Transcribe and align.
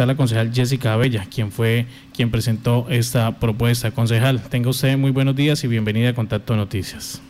está 0.00 0.06
la 0.06 0.16
concejal 0.16 0.50
Jessica 0.50 0.94
Abella, 0.94 1.26
quien 1.30 1.52
fue 1.52 1.84
quien 2.14 2.30
presentó 2.30 2.86
esta 2.88 3.38
propuesta. 3.38 3.90
Concejal, 3.90 4.40
tenga 4.40 4.70
usted 4.70 4.96
muy 4.96 5.10
buenos 5.10 5.36
días 5.36 5.62
y 5.62 5.68
bienvenida 5.68 6.08
a 6.08 6.14
Contacto 6.14 6.56
Noticias. 6.56 7.20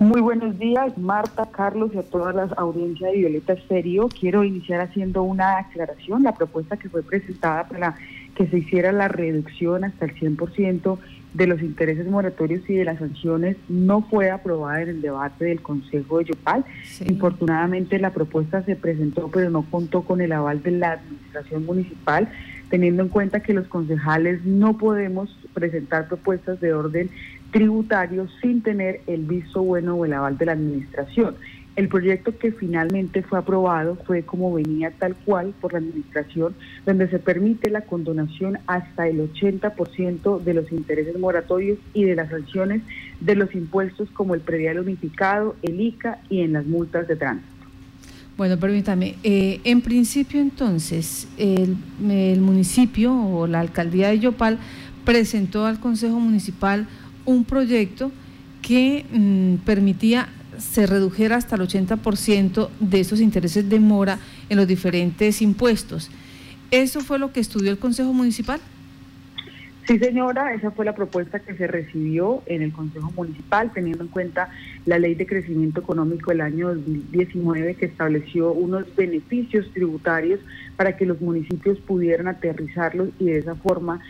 Muy 0.00 0.20
buenos 0.20 0.58
días, 0.58 0.98
Marta, 0.98 1.46
Carlos 1.52 1.92
y 1.94 1.98
a 1.98 2.02
todas 2.02 2.34
las 2.34 2.50
audiencias 2.58 3.12
de 3.12 3.18
Violeta 3.18 3.52
Estéreo. 3.52 4.08
Quiero 4.08 4.42
iniciar 4.42 4.80
haciendo 4.80 5.22
una 5.22 5.58
aclaración. 5.58 6.24
La 6.24 6.34
propuesta 6.34 6.76
que 6.76 6.88
fue 6.88 7.04
presentada 7.04 7.68
para 7.68 7.94
que 8.34 8.48
se 8.48 8.58
hiciera 8.58 8.90
la 8.90 9.06
reducción 9.06 9.84
hasta 9.84 10.06
el 10.06 10.16
100% 10.16 10.98
de 11.34 11.46
los 11.46 11.62
intereses 11.62 12.06
moratorios 12.06 12.68
y 12.68 12.74
de 12.74 12.84
las 12.84 12.98
sanciones 12.98 13.56
no 13.68 14.02
fue 14.02 14.30
aprobada 14.30 14.82
en 14.82 14.88
el 14.88 15.00
debate 15.00 15.44
del 15.44 15.62
Consejo 15.62 16.18
de 16.18 16.26
Yopal. 16.26 16.64
Infortunadamente 17.06 17.98
la 17.98 18.12
propuesta 18.12 18.62
se 18.64 18.76
presentó 18.76 19.30
pero 19.30 19.50
no 19.50 19.62
contó 19.70 20.02
con 20.02 20.20
el 20.20 20.32
aval 20.32 20.62
de 20.62 20.72
la 20.72 20.92
Administración 20.92 21.66
Municipal, 21.66 22.28
teniendo 22.68 23.02
en 23.02 23.08
cuenta 23.08 23.40
que 23.40 23.54
los 23.54 23.68
concejales 23.68 24.44
no 24.44 24.76
podemos 24.76 25.36
presentar 25.54 26.08
propuestas 26.08 26.60
de 26.60 26.72
orden 26.72 27.10
tributario 27.52 28.28
sin 28.40 28.62
tener 28.62 29.00
el 29.06 29.24
visto 29.24 29.62
bueno 29.62 29.96
o 29.96 30.04
el 30.04 30.12
aval 30.12 30.38
de 30.38 30.46
la 30.46 30.52
Administración. 30.52 31.36
El 31.80 31.88
proyecto 31.88 32.36
que 32.36 32.52
finalmente 32.52 33.22
fue 33.22 33.38
aprobado 33.38 33.96
fue 34.06 34.22
como 34.22 34.52
venía 34.52 34.90
tal 34.90 35.16
cual 35.16 35.54
por 35.62 35.72
la 35.72 35.78
Administración, 35.78 36.54
donde 36.84 37.08
se 37.08 37.18
permite 37.18 37.70
la 37.70 37.80
condonación 37.86 38.58
hasta 38.66 39.08
el 39.08 39.32
80% 39.32 40.42
de 40.42 40.52
los 40.52 40.70
intereses 40.72 41.18
moratorios 41.18 41.78
y 41.94 42.04
de 42.04 42.16
las 42.16 42.28
sanciones 42.28 42.82
de 43.20 43.34
los 43.34 43.54
impuestos 43.54 44.10
como 44.10 44.34
el 44.34 44.42
predial 44.42 44.78
unificado, 44.78 45.56
el 45.62 45.80
ICA 45.80 46.18
y 46.28 46.42
en 46.42 46.52
las 46.52 46.66
multas 46.66 47.08
de 47.08 47.16
tránsito. 47.16 47.48
Bueno, 48.36 48.58
permítame, 48.58 49.14
eh, 49.22 49.62
en 49.64 49.80
principio 49.80 50.38
entonces 50.38 51.28
el, 51.38 51.78
el 52.10 52.42
municipio 52.42 53.14
o 53.14 53.46
la 53.46 53.60
alcaldía 53.60 54.10
de 54.10 54.18
Yopal 54.18 54.58
presentó 55.06 55.64
al 55.64 55.80
Consejo 55.80 56.20
Municipal 56.20 56.86
un 57.24 57.46
proyecto 57.46 58.12
que 58.60 59.06
mm, 59.10 59.64
permitía 59.64 60.28
se 60.60 60.86
redujera 60.86 61.36
hasta 61.36 61.56
el 61.56 61.62
80% 61.62 62.68
de 62.78 63.00
esos 63.00 63.20
intereses 63.20 63.68
de 63.68 63.80
mora 63.80 64.18
en 64.48 64.56
los 64.56 64.66
diferentes 64.66 65.42
impuestos. 65.42 66.10
¿Eso 66.70 67.00
fue 67.00 67.18
lo 67.18 67.32
que 67.32 67.40
estudió 67.40 67.70
el 67.70 67.78
Consejo 67.78 68.12
Municipal? 68.12 68.60
Sí, 69.86 69.98
señora, 69.98 70.54
esa 70.54 70.70
fue 70.70 70.84
la 70.84 70.94
propuesta 70.94 71.40
que 71.40 71.56
se 71.56 71.66
recibió 71.66 72.42
en 72.46 72.62
el 72.62 72.72
Consejo 72.72 73.10
Municipal, 73.16 73.72
teniendo 73.72 74.04
en 74.04 74.10
cuenta 74.10 74.48
la 74.86 75.00
Ley 75.00 75.16
de 75.16 75.26
Crecimiento 75.26 75.80
Económico 75.80 76.30
del 76.30 76.42
año 76.42 76.68
2019, 76.68 77.74
que 77.74 77.86
estableció 77.86 78.52
unos 78.52 78.84
beneficios 78.94 79.68
tributarios 79.72 80.38
para 80.76 80.96
que 80.96 81.06
los 81.06 81.20
municipios 81.20 81.78
pudieran 81.78 82.28
aterrizarlos 82.28 83.08
y 83.18 83.24
de 83.26 83.38
esa 83.38 83.56
forma 83.56 84.00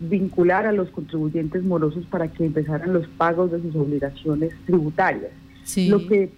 vincular 0.00 0.66
a 0.66 0.72
los 0.72 0.88
contribuyentes 0.90 1.62
morosos 1.62 2.06
para 2.06 2.28
que 2.28 2.46
empezaran 2.46 2.92
los 2.92 3.06
pagos 3.08 3.50
de 3.50 3.60
sus 3.60 3.74
obligaciones 3.74 4.54
tributarias. 4.64 5.32
Lo 5.76 6.06
que 6.06 6.30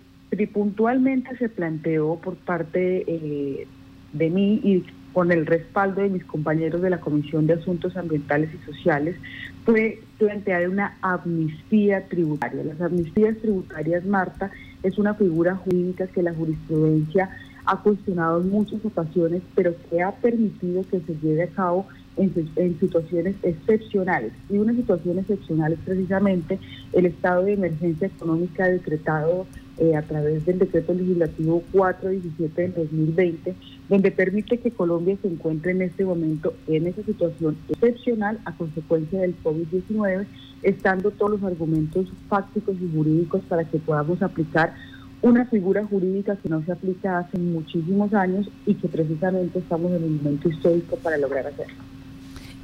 puntualmente 0.53 1.36
se 1.36 1.48
planteó 1.48 2.17
por 2.17 2.36
parte 2.36 3.05
eh, 3.06 3.67
de 4.12 4.31
mí 4.31 4.61
y 4.62 4.84
con 5.12 5.33
el 5.33 5.47
respaldo 5.47 6.03
de 6.03 6.09
mis 6.09 6.25
compañeros 6.25 6.83
de 6.83 6.91
la 6.91 7.00
Comisión 7.00 7.47
de 7.47 7.55
Asuntos 7.55 7.97
Ambientales 7.97 8.50
y 8.55 8.64
Sociales 8.64 9.17
fue 9.64 10.00
plantear 10.19 10.69
una 10.69 10.97
amnistía 11.03 12.06
tributaria. 12.09 12.64
Las 12.64 12.81
amnistías 12.81 13.37
tributarias, 13.39 14.05
Marta, 14.05 14.50
es 14.83 14.98
una 14.98 15.14
figura 15.14 15.56
jurídica 15.56 16.06
que 16.06 16.22
la 16.22 16.33
jurisprudencia 16.33 17.31
ha 17.67 17.77
cuestionado 17.83 18.41
en 18.41 18.50
muchas 18.50 18.84
ocasiones, 18.84 19.42
pero 19.55 19.75
que 19.89 20.03
ha 20.03 20.12
permitido 20.12 20.83
que 20.91 21.00
se 21.00 21.15
lleve 21.22 21.44
a 21.44 21.48
cabo 21.48 21.87
en, 22.16 22.78
situaciones 22.78 23.36
excepcionales. 23.42 24.33
Y 24.48 24.58
una 24.58 24.75
situación 24.75 25.19
excepcional 25.19 25.72
es 25.72 25.78
precisamente 25.84 26.58
el 26.92 27.06
estado 27.06 27.44
de 27.44 27.55
emergencia 27.55 28.08
económica 28.08 28.66
decretado 28.66 29.47
eh, 29.78 29.97
a 29.97 30.03
través 30.03 30.44
del 30.44 30.59
decreto 30.59 30.93
legislativo 30.93 31.62
417 31.72 32.62
del 32.62 32.75
2020, 32.75 33.54
donde 33.88 34.10
permite 34.10 34.59
que 34.59 34.71
Colombia 34.71 35.16
se 35.22 35.28
encuentre 35.28 35.72
en 35.72 35.82
este 35.82 36.04
momento 36.04 36.54
en 36.66 36.87
esa 36.87 37.03
situación 37.03 37.56
excepcional 37.69 38.38
a 38.44 38.53
consecuencia 38.53 39.21
del 39.21 39.34
COVID-19, 39.42 40.27
estando 40.62 41.10
todos 41.10 41.41
los 41.41 41.44
argumentos 41.44 42.06
fácticos 42.28 42.77
y 42.81 42.94
jurídicos 42.94 43.41
para 43.48 43.65
que 43.65 43.78
podamos 43.78 44.21
aplicar 44.22 44.75
una 45.22 45.44
figura 45.47 45.84
jurídica 45.84 46.37
que 46.37 46.48
no 46.48 46.62
se 46.65 46.72
aplica 46.72 47.19
hace 47.19 47.38
muchísimos 47.38 48.12
años 48.15 48.48
y 48.66 48.75
que 48.75 48.88
precisamente 48.88 49.59
estamos 49.59 49.92
en 49.92 50.04
un 50.04 50.16
momento 50.16 50.48
histórico 50.48 50.97
para 50.97 51.19
lograr 51.19 51.47
hacerlo. 51.47 51.90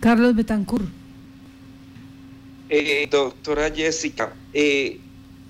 Carlos 0.06 0.36
Betancourt. 0.36 0.84
Eh, 2.68 3.08
doctora 3.10 3.72
Jessica, 3.74 4.32
eh, 4.54 5.00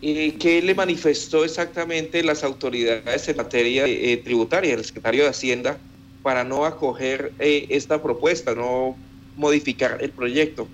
eh, 0.01 0.35
¿qué 0.41 0.63
le 0.63 0.75
manifestó 0.75 1.45
exactamente 1.45 2.23
las 2.23 2.43
autoridades 2.43 3.29
en 3.29 3.37
materia 3.37 3.85
eh, 3.87 4.17
tributaria, 4.25 4.73
el 4.73 4.83
secretario 4.83 5.25
de 5.25 5.29
Hacienda, 5.29 5.77
para 6.23 6.43
no 6.43 6.65
acoger 6.65 7.33
esta 7.39 8.03
propuesta, 8.03 8.55
no 8.55 8.97
modificar 9.37 9.99
el 10.01 10.09
proyecto? 10.09 10.67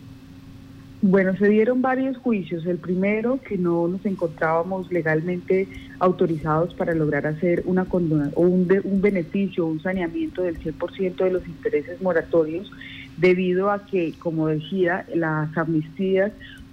Bueno, 1.00 1.36
se 1.36 1.48
dieron 1.48 1.82
varios 1.82 2.16
juicios. 2.18 2.64
El 2.64 2.78
primero, 2.78 3.40
que 3.40 3.58
no 3.58 3.88
nos 3.88 4.06
encontrábamos 4.06 4.92
legalmente 4.92 5.66
autorizados 5.98 6.72
para 6.74 6.94
lograr 6.94 7.26
hacer 7.26 7.64
una 7.66 7.84
condona, 7.86 8.30
o 8.36 8.42
un, 8.42 8.68
un 8.84 9.00
beneficio, 9.02 9.66
un 9.66 9.82
saneamiento 9.82 10.42
del 10.42 10.60
100% 10.60 11.16
de 11.16 11.30
los 11.32 11.48
intereses 11.48 12.00
moratorios, 12.00 12.70
debido 13.16 13.70
a 13.70 13.86
que, 13.86 14.14
como 14.18 14.48
decía, 14.48 15.06
las 15.14 15.56
amnistías 15.56 16.32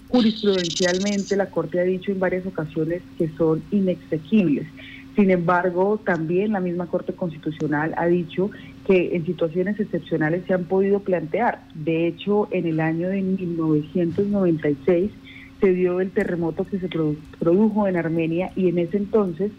jurisprudencialmente 0.09 1.35
la 1.35 1.49
Corte 1.49 1.79
ha 1.79 1.83
dicho 1.83 2.11
en 2.11 2.19
varias 2.19 2.45
ocasiones 2.45 3.01
que 3.17 3.29
son 3.37 3.61
inexequibles. 3.71 4.67
Sin 5.15 5.31
embargo, 5.31 5.99
también 6.03 6.53
la 6.53 6.59
misma 6.59 6.87
Corte 6.87 7.13
Constitucional 7.13 7.93
ha 7.97 8.07
dicho 8.07 8.49
que 8.87 9.15
en 9.15 9.25
situaciones 9.25 9.79
excepcionales 9.79 10.43
se 10.47 10.53
han 10.53 10.65
podido 10.65 11.01
plantear. 11.01 11.61
De 11.75 12.07
hecho, 12.07 12.47
en 12.51 12.65
el 12.65 12.79
año 12.79 13.09
de 13.09 13.21
1996 13.21 15.11
se 15.59 15.73
dio 15.73 15.99
el 15.99 16.11
terremoto 16.11 16.65
que 16.65 16.79
se 16.79 16.87
produjo 16.87 17.87
en 17.87 17.97
Armenia 17.97 18.51
y 18.55 18.69
en 18.69 18.79
ese 18.79 18.97
entonces 18.97 19.51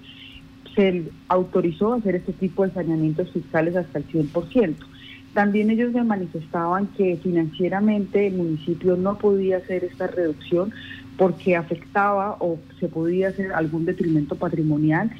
se 0.74 1.04
autorizó 1.28 1.92
hacer 1.94 2.16
este 2.16 2.32
tipo 2.32 2.64
de 2.64 2.72
saneamientos 2.72 3.30
fiscales 3.30 3.76
hasta 3.76 3.98
el 3.98 4.06
100%. 4.08 4.74
También 5.34 5.70
ellos 5.70 5.92
me 5.92 6.02
manifestaban 6.02 6.88
que 6.96 7.18
financieramente 7.22 8.26
el 8.26 8.34
municipio 8.34 8.96
no 8.96 9.18
podía 9.18 9.58
hacer 9.58 9.84
esta 9.84 10.08
reducción 10.08 10.72
porque 11.16 11.56
afectaba 11.56 12.36
o 12.40 12.58
se 12.78 12.88
podía 12.88 13.28
hacer 13.28 13.52
algún 13.52 13.84
detrimento 13.84 14.36
patrimonial 14.36 15.10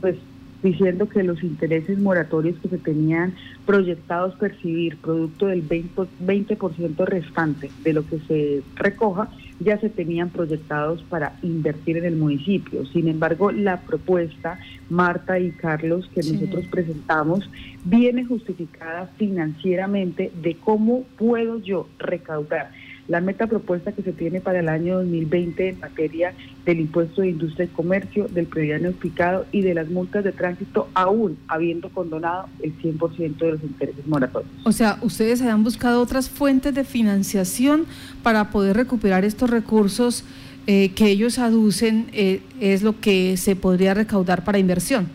pues 0.00 0.16
diciendo 0.62 1.08
que 1.08 1.22
los 1.22 1.42
intereses 1.42 1.98
moratorios 1.98 2.58
que 2.60 2.68
se 2.68 2.78
tenían 2.78 3.34
proyectados 3.64 4.34
percibir 4.36 5.00
producto 5.00 5.46
del 5.46 5.66
20%, 5.68 6.08
20 6.18 6.58
restante 7.06 7.70
de 7.84 7.92
lo 7.92 8.06
que 8.06 8.18
se 8.26 8.62
recoja, 8.74 9.30
ya 9.60 9.78
se 9.78 9.88
tenían 9.88 10.30
proyectados 10.30 11.02
para 11.04 11.38
invertir 11.42 11.98
en 11.98 12.04
el 12.04 12.16
municipio. 12.16 12.84
Sin 12.86 13.08
embargo, 13.08 13.50
la 13.52 13.80
propuesta, 13.80 14.58
Marta 14.90 15.38
y 15.38 15.50
Carlos, 15.50 16.08
que 16.14 16.22
nosotros 16.22 16.66
presentamos, 16.66 17.48
viene 17.84 18.24
justificada 18.24 19.06
financieramente 19.16 20.30
de 20.42 20.56
cómo 20.56 21.04
puedo 21.16 21.58
yo 21.60 21.88
recaudar 21.98 22.70
la 23.08 23.20
meta 23.20 23.46
propuesta 23.46 23.92
que 23.92 24.02
se 24.02 24.12
tiene 24.12 24.40
para 24.40 24.60
el 24.60 24.68
año 24.68 24.96
2020 24.96 25.68
en 25.68 25.80
materia 25.80 26.34
del 26.64 26.80
impuesto 26.80 27.22
de 27.22 27.30
industria 27.30 27.66
y 27.66 27.68
comercio, 27.68 28.26
del 28.28 28.46
prediano 28.46 28.88
explicado 28.88 29.46
y 29.52 29.62
de 29.62 29.74
las 29.74 29.88
multas 29.88 30.24
de 30.24 30.32
tránsito, 30.32 30.88
aún 30.94 31.38
habiendo 31.48 31.88
condonado 31.90 32.48
el 32.62 32.76
100% 32.78 33.36
de 33.36 33.52
los 33.52 33.62
intereses 33.62 34.06
moratorios. 34.06 34.50
O 34.64 34.72
sea, 34.72 34.98
ustedes 35.02 35.42
han 35.42 35.62
buscado 35.62 36.02
otras 36.02 36.28
fuentes 36.28 36.74
de 36.74 36.84
financiación 36.84 37.86
para 38.22 38.50
poder 38.50 38.76
recuperar 38.76 39.24
estos 39.24 39.50
recursos 39.50 40.24
eh, 40.66 40.92
que 40.94 41.06
ellos 41.06 41.38
aducen, 41.38 42.06
eh, 42.12 42.40
es 42.60 42.82
lo 42.82 43.00
que 43.00 43.36
se 43.36 43.54
podría 43.54 43.94
recaudar 43.94 44.42
para 44.42 44.58
inversión. 44.58 45.06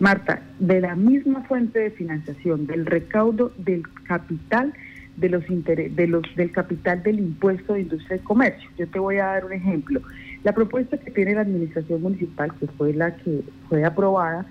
Marta, 0.00 0.42
de 0.58 0.80
la 0.80 0.96
misma 0.96 1.42
fuente 1.42 1.78
de 1.78 1.90
financiación, 1.90 2.66
del 2.66 2.86
recaudo 2.86 3.52
del 3.58 3.82
capital, 4.04 4.72
de 5.16 5.28
los, 5.28 5.44
de 5.46 6.06
los 6.08 6.22
del 6.36 6.50
capital 6.52 7.02
del 7.02 7.20
impuesto 7.20 7.74
de 7.74 7.82
industria 7.82 8.16
y 8.16 8.20
comercio. 8.20 8.68
Yo 8.78 8.88
te 8.88 8.98
voy 8.98 9.16
a 9.18 9.26
dar 9.26 9.44
un 9.44 9.52
ejemplo. 9.52 10.00
La 10.42 10.52
propuesta 10.52 10.98
que 10.98 11.10
tiene 11.10 11.34
la 11.34 11.42
administración 11.42 12.02
municipal, 12.02 12.52
que 12.58 12.66
fue 12.66 12.92
la 12.92 13.16
que 13.16 13.42
fue 13.68 13.84
aprobada, 13.84 14.46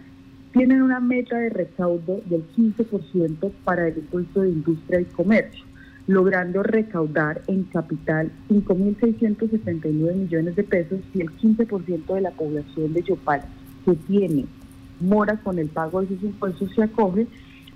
tienen 0.54 0.82
una 0.82 1.00
meta 1.00 1.38
de 1.38 1.50
recaudo 1.50 2.22
del 2.26 2.44
15% 2.56 3.52
para 3.64 3.88
el 3.88 3.98
impuesto 3.98 4.42
de 4.42 4.50
industria 4.50 5.02
y 5.02 5.06
comercio, 5.06 5.66
logrando 6.08 6.64
recaudar 6.64 7.42
en 7.48 7.64
capital 7.64 8.32
5.679 8.50 10.16
millones 10.16 10.56
de 10.56 10.64
pesos 10.64 11.00
y 11.14 11.22
el 11.22 11.32
15% 11.38 12.14
de 12.14 12.22
la 12.22 12.32
población 12.32 12.94
de 12.94 13.02
Yopal 13.02 13.42
que 13.86 13.94
tiene 13.94 14.46
mora 15.00 15.38
con 15.38 15.60
el 15.60 15.68
pago 15.68 16.02
de 16.02 16.08
sus 16.08 16.24
impuestos 16.24 16.72
se 16.74 16.84
acoge 16.84 17.28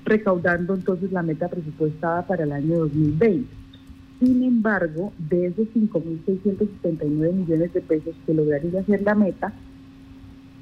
recaudando 0.08 0.74
entonces 0.74 1.12
la 1.12 1.22
meta 1.22 1.48
presupuestada 1.48 2.26
para 2.26 2.44
el 2.44 2.52
año 2.52 2.80
2020. 2.80 3.48
Sin 4.20 4.44
embargo, 4.44 5.14
de 5.30 5.46
esos 5.48 5.68
5.679 5.76 7.34
millones 7.34 7.74
de 7.74 7.82
pesos 7.82 8.16
que 8.26 8.34
lograría 8.34 8.80
hacer 8.80 9.04
la 9.04 9.14
meta, 9.14 9.54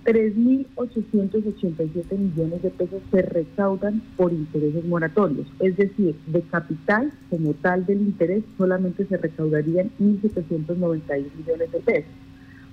3.887 0.04 2.18
millones 2.18 2.62
de 2.62 2.70
pesos 2.70 3.02
se 3.10 3.22
recaudan 3.24 4.04
por 4.18 4.34
intereses 4.34 4.84
moratorios, 4.86 5.48
es 5.60 5.78
decir, 5.78 6.16
de 6.28 6.42
capital 6.42 7.12
como 7.30 7.54
tal 7.56 7.88
del 7.88 8.02
interés 8.02 8.44
solamente 8.58 9.06
se 9.06 9.18
recaudarían 9.18 9.90
1.791 10.00 11.26
millones 11.38 11.72
de 11.72 11.80
pesos. 11.80 12.12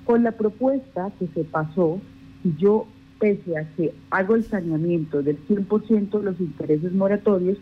Con 0.04 0.24
la 0.24 0.32
propuesta 0.32 1.10
que 1.18 1.26
se 1.28 1.44
pasó, 1.44 2.00
yo, 2.58 2.86
pese 3.22 3.56
a 3.56 3.64
que 3.76 3.94
hago 4.10 4.34
el 4.34 4.42
saneamiento 4.42 5.22
del 5.22 5.38
100% 5.46 6.10
de 6.10 6.24
los 6.24 6.40
intereses 6.40 6.92
moratorios, 6.92 7.56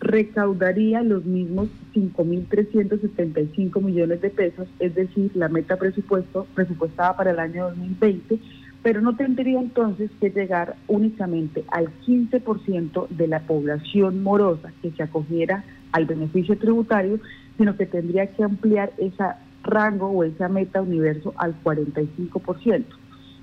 recaudaría 0.00 1.02
los 1.02 1.26
mismos 1.26 1.68
5.375 1.94 3.82
millones 3.82 4.22
de 4.22 4.30
pesos, 4.30 4.68
es 4.78 4.94
decir, 4.94 5.30
la 5.34 5.50
meta 5.50 5.76
presupuesto 5.76 6.46
presupuestada 6.54 7.14
para 7.14 7.32
el 7.32 7.38
año 7.40 7.68
2020 7.68 8.38
pero 8.82 9.00
no 9.00 9.14
tendría 9.14 9.60
entonces 9.60 10.10
que 10.20 10.30
llegar 10.30 10.74
únicamente 10.88 11.62
al 11.68 11.88
15% 12.04 13.08
de 13.10 13.28
la 13.28 13.40
población 13.40 14.22
morosa 14.22 14.72
que 14.82 14.90
se 14.90 15.04
acogiera 15.04 15.62
al 15.92 16.06
beneficio 16.06 16.58
tributario, 16.58 17.20
sino 17.56 17.76
que 17.76 17.86
tendría 17.86 18.26
que 18.26 18.42
ampliar 18.42 18.92
ese 18.98 19.22
rango 19.62 20.08
o 20.08 20.24
esa 20.24 20.48
meta 20.48 20.82
universo 20.82 21.32
al 21.36 21.54
45%. 21.62 23.01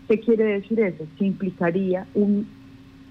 ¿Qué 0.10 0.20
quiere 0.20 0.44
decir 0.44 0.80
eso? 0.80 1.06
Que 1.20 1.26
implicaría 1.26 2.08
un 2.16 2.48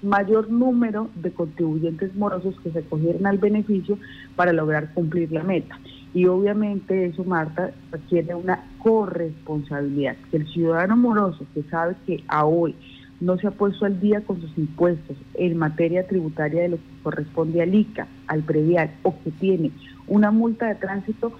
mayor 0.02 0.50
número 0.50 1.08
de 1.14 1.30
contribuyentes 1.30 2.12
morosos 2.16 2.56
que 2.60 2.72
se 2.72 2.80
acogieran 2.80 3.24
al 3.24 3.38
beneficio 3.38 3.96
para 4.34 4.52
lograr 4.52 4.92
cumplir 4.94 5.30
la 5.30 5.44
meta. 5.44 5.78
Y 6.12 6.26
obviamente 6.26 7.06
eso, 7.06 7.22
Marta, 7.22 7.70
requiere 7.92 8.34
una 8.34 8.64
corresponsabilidad. 8.78 10.16
Que 10.32 10.38
el 10.38 10.48
ciudadano 10.48 10.96
moroso 10.96 11.46
que 11.54 11.62
sabe 11.70 11.94
que 12.04 12.24
a 12.26 12.44
hoy 12.44 12.74
no 13.20 13.38
se 13.38 13.46
ha 13.46 13.52
puesto 13.52 13.84
al 13.84 14.00
día 14.00 14.22
con 14.22 14.40
sus 14.40 14.58
impuestos 14.58 15.16
en 15.34 15.56
materia 15.56 16.04
tributaria 16.04 16.62
de 16.62 16.68
lo 16.70 16.76
que 16.78 17.02
corresponde 17.04 17.62
al 17.62 17.76
ICA, 17.76 18.08
al 18.26 18.42
predial, 18.42 18.90
o 19.04 19.14
que 19.22 19.30
tiene 19.30 19.70
una 20.08 20.32
multa 20.32 20.66
de 20.66 20.74
tránsito, 20.74 21.32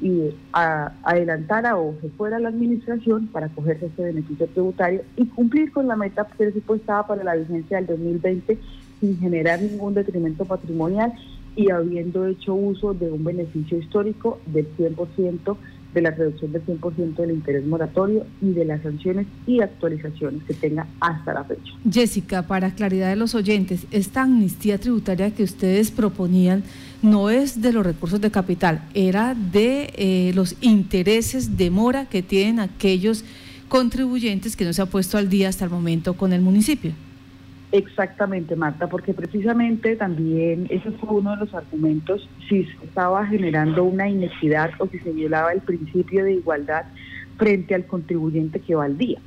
y 0.00 0.30
a, 0.52 0.92
adelantara 1.02 1.76
o 1.76 1.94
se 2.00 2.08
fuera 2.10 2.38
la 2.38 2.50
administración 2.50 3.28
para 3.28 3.48
cogerse 3.48 3.86
ese 3.86 4.02
beneficio 4.02 4.46
tributario 4.48 5.02
y 5.16 5.26
cumplir 5.26 5.72
con 5.72 5.86
la 5.86 5.96
meta 5.96 6.24
presupuestada 6.24 7.06
para 7.06 7.24
la 7.24 7.34
vigencia 7.34 7.78
del 7.78 7.86
2020 7.86 8.58
sin 9.00 9.18
generar 9.18 9.60
ningún 9.62 9.94
detrimento 9.94 10.44
patrimonial 10.44 11.12
y 11.54 11.70
habiendo 11.70 12.26
hecho 12.26 12.54
uso 12.54 12.92
de 12.92 13.10
un 13.10 13.24
beneficio 13.24 13.78
histórico 13.78 14.38
del 14.46 14.68
100% 14.76 15.56
de 15.96 16.02
la 16.02 16.10
reducción 16.10 16.52
del 16.52 16.62
100% 16.66 17.16
del 17.16 17.30
interés 17.30 17.64
moratorio 17.64 18.26
y 18.42 18.52
de 18.52 18.66
las 18.66 18.82
sanciones 18.82 19.26
y 19.46 19.62
actualizaciones 19.62 20.42
que 20.44 20.52
tenga 20.52 20.86
hasta 21.00 21.32
la 21.32 21.42
fecha. 21.44 21.72
Jessica, 21.90 22.42
para 22.42 22.74
claridad 22.74 23.08
de 23.08 23.16
los 23.16 23.34
oyentes, 23.34 23.86
esta 23.90 24.24
amnistía 24.24 24.76
tributaria 24.78 25.30
que 25.30 25.42
ustedes 25.42 25.90
proponían 25.90 26.64
no 27.00 27.30
es 27.30 27.62
de 27.62 27.72
los 27.72 27.86
recursos 27.86 28.20
de 28.20 28.30
capital, 28.30 28.82
era 28.92 29.34
de 29.34 29.90
eh, 29.96 30.32
los 30.34 30.56
intereses 30.60 31.56
de 31.56 31.70
mora 31.70 32.04
que 32.04 32.22
tienen 32.22 32.60
aquellos 32.60 33.24
contribuyentes 33.68 34.54
que 34.54 34.66
no 34.66 34.74
se 34.74 34.82
ha 34.82 34.86
puesto 34.86 35.16
al 35.16 35.30
día 35.30 35.48
hasta 35.48 35.64
el 35.64 35.70
momento 35.70 36.14
con 36.14 36.34
el 36.34 36.42
municipio. 36.42 36.92
Exactamente, 37.72 38.54
Marta, 38.54 38.88
porque 38.88 39.12
precisamente 39.12 39.96
también 39.96 40.66
ese 40.70 40.90
fue 40.92 41.18
uno 41.18 41.32
de 41.32 41.38
los 41.38 41.54
argumentos 41.54 42.28
si 42.48 42.64
se 42.64 42.84
estaba 42.84 43.26
generando 43.26 43.84
una 43.84 44.08
inequidad 44.08 44.70
o 44.78 44.86
si 44.86 44.98
se 45.00 45.10
violaba 45.10 45.52
el 45.52 45.60
principio 45.60 46.24
de 46.24 46.34
igualdad 46.34 46.84
frente 47.36 47.74
al 47.74 47.84
contribuyente 47.86 48.60
que 48.60 48.74
va 48.74 48.84
al 48.84 48.96
día. 48.96 49.18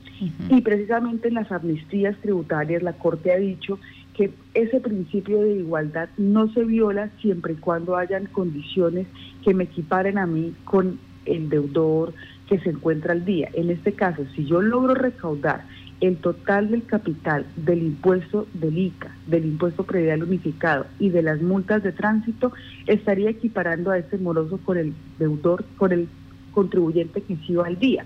Y 0.49 0.61
precisamente 0.61 1.29
en 1.29 1.35
las 1.35 1.51
amnistías 1.51 2.17
tributarias 2.17 2.83
la 2.83 2.93
Corte 2.93 3.31
ha 3.31 3.37
dicho 3.37 3.79
que 4.13 4.31
ese 4.53 4.81
principio 4.81 5.41
de 5.41 5.55
igualdad 5.55 6.09
no 6.17 6.51
se 6.51 6.65
viola 6.65 7.09
siempre 7.21 7.53
y 7.53 7.57
cuando 7.57 7.95
hayan 7.95 8.25
condiciones 8.25 9.07
que 9.43 9.53
me 9.53 9.65
equiparen 9.65 10.17
a 10.17 10.25
mí 10.25 10.53
con 10.65 10.99
el 11.25 11.49
deudor 11.49 12.13
que 12.47 12.59
se 12.59 12.71
encuentra 12.71 13.13
al 13.13 13.23
día. 13.23 13.49
En 13.53 13.69
este 13.69 13.93
caso, 13.93 14.23
si 14.35 14.45
yo 14.45 14.61
logro 14.61 14.93
recaudar 14.93 15.63
el 16.01 16.17
total 16.17 16.71
del 16.71 16.83
capital 16.85 17.45
del 17.55 17.83
impuesto 17.83 18.47
del 18.53 18.77
ICA, 18.77 19.15
del 19.27 19.45
impuesto 19.45 19.83
predial 19.83 20.23
unificado 20.23 20.85
y 20.99 21.09
de 21.09 21.21
las 21.21 21.41
multas 21.41 21.83
de 21.83 21.91
tránsito, 21.91 22.51
estaría 22.87 23.29
equiparando 23.29 23.91
a 23.91 23.97
este 23.97 24.17
moroso 24.17 24.59
con 24.63 24.77
el 24.77 24.93
deudor, 25.17 25.65
con 25.77 25.91
el 25.91 26.07
contribuyente 26.51 27.21
que 27.21 27.35
sí 27.45 27.55
al 27.63 27.77
día. 27.77 28.05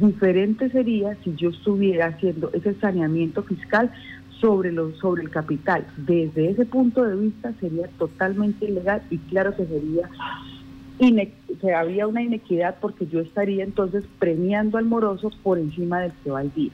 Diferente 0.00 0.70
sería 0.70 1.16
si 1.24 1.34
yo 1.34 1.50
estuviera 1.50 2.06
haciendo 2.06 2.50
ese 2.52 2.74
saneamiento 2.74 3.42
fiscal 3.42 3.90
sobre, 4.40 4.72
lo, 4.72 4.94
sobre 4.96 5.22
el 5.22 5.30
capital. 5.30 5.86
Desde 5.96 6.50
ese 6.50 6.64
punto 6.64 7.04
de 7.04 7.16
vista 7.16 7.52
sería 7.60 7.88
totalmente 7.98 8.66
ilegal 8.66 9.02
y 9.10 9.18
claro 9.18 9.54
que 9.56 9.66
sería 9.66 10.08
que 11.60 11.74
había 11.74 12.06
una 12.06 12.22
inequidad 12.22 12.76
porque 12.80 13.06
yo 13.06 13.20
estaría 13.20 13.64
entonces 13.64 14.04
premiando 14.20 14.78
al 14.78 14.84
moroso 14.84 15.30
por 15.42 15.58
encima 15.58 16.00
del 16.00 16.12
que 16.22 16.30
va 16.30 16.40
al 16.40 16.52
día. 16.54 16.70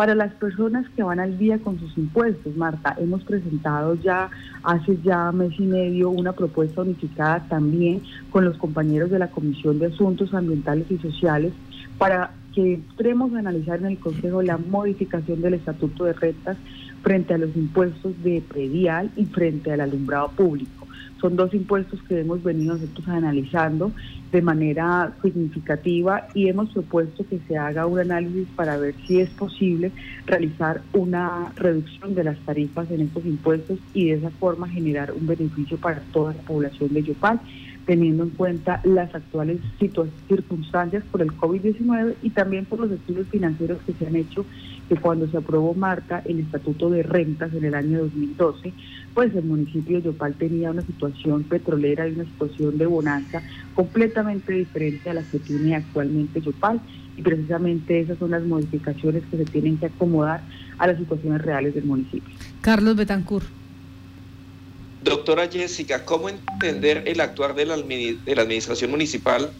Para 0.00 0.14
las 0.14 0.32
personas 0.32 0.88
que 0.96 1.02
van 1.02 1.20
al 1.20 1.36
día 1.36 1.58
con 1.58 1.78
sus 1.78 1.98
impuestos, 1.98 2.56
Marta, 2.56 2.96
hemos 2.98 3.22
presentado 3.22 3.96
ya 3.96 4.30
hace 4.62 4.96
ya 5.04 5.30
mes 5.30 5.52
y 5.58 5.64
medio 5.64 6.08
una 6.08 6.32
propuesta 6.32 6.80
unificada 6.80 7.46
también 7.50 8.00
con 8.30 8.46
los 8.46 8.56
compañeros 8.56 9.10
de 9.10 9.18
la 9.18 9.30
Comisión 9.30 9.78
de 9.78 9.88
Asuntos 9.88 10.32
Ambientales 10.32 10.90
y 10.90 10.96
Sociales 10.96 11.52
para 11.98 12.30
que 12.54 12.76
entremos 12.76 13.34
a 13.34 13.40
analizar 13.40 13.80
en 13.80 13.88
el 13.88 13.98
Consejo 13.98 14.40
la 14.40 14.56
modificación 14.56 15.42
del 15.42 15.52
Estatuto 15.52 16.04
de 16.06 16.14
Rentas 16.14 16.56
frente 17.02 17.34
a 17.34 17.38
los 17.38 17.54
impuestos 17.54 18.14
de 18.22 18.40
predial 18.40 19.10
y 19.16 19.26
frente 19.26 19.70
al 19.70 19.82
alumbrado 19.82 20.30
público. 20.30 20.79
Son 21.20 21.36
dos 21.36 21.52
impuestos 21.52 22.02
que 22.04 22.20
hemos 22.20 22.42
venido 22.42 22.74
nosotros 22.74 23.06
analizando 23.08 23.92
de 24.32 24.42
manera 24.42 25.12
significativa 25.22 26.28
y 26.34 26.48
hemos 26.48 26.70
propuesto 26.70 27.26
que 27.28 27.40
se 27.46 27.56
haga 27.56 27.86
un 27.86 27.98
análisis 27.98 28.46
para 28.56 28.76
ver 28.76 28.94
si 29.06 29.20
es 29.20 29.30
posible 29.30 29.92
realizar 30.26 30.82
una 30.92 31.52
reducción 31.56 32.14
de 32.14 32.24
las 32.24 32.38
tarifas 32.40 32.90
en 32.90 33.02
estos 33.02 33.24
impuestos 33.26 33.78
y 33.92 34.06
de 34.06 34.14
esa 34.14 34.30
forma 34.30 34.68
generar 34.68 35.12
un 35.12 35.26
beneficio 35.26 35.76
para 35.76 36.00
toda 36.12 36.32
la 36.32 36.42
población 36.42 36.94
de 36.94 37.02
Yopal 37.02 37.40
teniendo 37.90 38.22
en 38.22 38.30
cuenta 38.30 38.80
las 38.84 39.12
actuales 39.14 39.58
circunstancias 40.28 41.02
por 41.10 41.22
el 41.22 41.32
COVID-19 41.32 42.14
y 42.22 42.30
también 42.30 42.64
por 42.64 42.78
los 42.78 42.90
estudios 42.90 43.26
financieros 43.28 43.78
que 43.84 43.94
se 43.94 44.06
han 44.06 44.14
hecho, 44.14 44.44
que 44.88 44.94
cuando 44.94 45.26
se 45.26 45.36
aprobó 45.36 45.74
Marta 45.74 46.22
el 46.24 46.38
Estatuto 46.38 46.88
de 46.88 47.02
Rentas 47.02 47.52
en 47.52 47.64
el 47.64 47.74
año 47.74 47.98
2012, 48.02 48.72
pues 49.14 49.34
el 49.34 49.44
municipio 49.44 49.96
de 49.96 50.04
Yopal 50.04 50.34
tenía 50.34 50.70
una 50.70 50.82
situación 50.82 51.44
petrolera 51.44 52.08
y 52.08 52.12
una 52.12 52.24
situación 52.24 52.78
de 52.78 52.86
bonanza 52.86 53.42
completamente 53.74 54.52
diferente 54.52 55.10
a 55.10 55.14
la 55.14 55.22
que 55.22 55.38
tiene 55.38 55.74
actualmente 55.74 56.40
Yopal 56.40 56.80
y 57.16 57.22
precisamente 57.22 58.00
esas 58.00 58.18
son 58.18 58.30
las 58.30 58.42
modificaciones 58.44 59.22
que 59.30 59.36
se 59.36 59.44
tienen 59.44 59.78
que 59.78 59.86
acomodar 59.86 60.42
a 60.78 60.86
las 60.86 60.98
situaciones 60.98 61.42
reales 61.42 61.74
del 61.74 61.84
municipio. 61.84 62.34
Carlos 62.60 62.96
Betancourt. 62.96 63.46
Doctora 65.02 65.48
Jessica, 65.48 66.04
¿cómo 66.04 66.28
entender 66.28 67.04
el 67.06 67.20
actuar 67.20 67.54
de 67.54 67.64
la, 67.64 67.76
de 67.76 68.34
la 68.34 68.42
administración 68.42 68.90
municipal? 68.90 69.50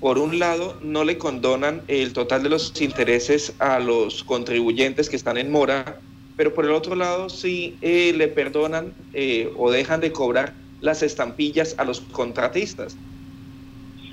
Por 0.00 0.18
un 0.18 0.38
lado, 0.38 0.78
no 0.82 1.02
le 1.02 1.18
condonan 1.18 1.82
el 1.88 2.12
total 2.12 2.42
de 2.42 2.48
los 2.48 2.80
intereses 2.80 3.54
a 3.58 3.80
los 3.80 4.22
contribuyentes 4.22 5.08
que 5.08 5.16
están 5.16 5.36
en 5.36 5.50
mora, 5.50 5.98
pero 6.36 6.52
por 6.52 6.64
el 6.64 6.72
otro 6.72 6.94
lado 6.94 7.28
sí 7.28 7.76
eh, 7.80 8.12
le 8.16 8.28
perdonan 8.28 8.92
eh, 9.12 9.52
o 9.56 9.70
dejan 9.70 10.00
de 10.00 10.12
cobrar 10.12 10.52
las 10.80 11.02
estampillas 11.02 11.74
a 11.78 11.84
los 11.84 12.00
contratistas. 12.00 12.96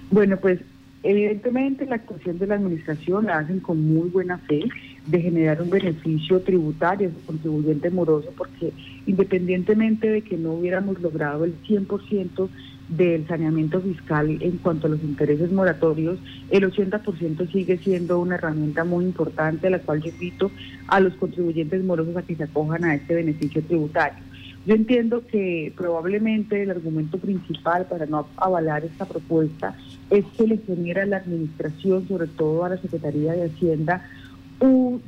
Bueno, 0.10 0.38
pues 0.38 0.60
evidentemente 1.04 1.86
la 1.86 1.96
actuación 1.96 2.38
de 2.38 2.48
la 2.48 2.56
administración 2.56 3.26
la 3.26 3.40
hacen 3.40 3.60
con 3.60 3.82
muy 3.82 4.10
buena 4.10 4.38
fe 4.38 4.62
de 5.08 5.22
generar 5.22 5.62
un 5.62 5.70
beneficio 5.70 6.42
tributario 6.42 7.12
contribuyente 7.26 7.90
moroso, 7.90 8.32
porque 8.38 8.72
independientemente 9.08 10.10
de 10.10 10.22
que 10.22 10.38
no 10.38 10.54
hubiéramos 10.54 11.02
logrado 11.02 11.44
el 11.46 11.56
100% 11.64 12.50
del 12.92 13.26
saneamiento 13.28 13.82
fiscal 13.82 14.38
en 14.42 14.58
cuanto 14.58 14.88
a 14.88 14.90
los 14.90 15.02
intereses 15.02 15.52
moratorios, 15.52 16.20
el 16.50 16.70
80% 16.70 17.52
sigue 17.52 17.78
siendo 17.78 18.20
una 18.20 18.36
herramienta 18.36 18.84
muy 18.84 19.06
importante 19.06 19.68
a 19.68 19.72
la 19.72 19.80
cual 19.80 20.02
yo 20.02 20.10
invito 20.10 20.52
a 20.88 21.00
los 21.00 21.14
contribuyentes 21.16 21.84
morosos 21.84 22.16
a 22.18 22.22
que 22.22 22.36
se 22.36 22.44
acojan 22.44 22.84
a 22.84 22.96
este 22.96 23.16
beneficio 23.16 23.64
tributario. 23.64 24.20
Yo 24.66 24.76
entiendo 24.76 25.26
que 25.26 25.74
probablemente 25.76 26.62
el 26.62 26.70
argumento 26.70 27.18
principal 27.18 27.88
para 27.88 28.06
no 28.06 28.28
avalar 28.38 28.86
esta 28.86 29.06
propuesta 29.06 29.76
es 30.12 30.24
que 30.38 30.46
le 30.46 30.58
genera 30.58 31.04
a 31.04 31.08
la 31.08 31.18
administración, 31.18 32.08
sobre 32.08 32.28
todo 32.28 32.64
a 32.64 32.70
la 32.70 32.78
Secretaría 32.78 33.32
de 33.32 33.46
Hacienda, 33.46 34.08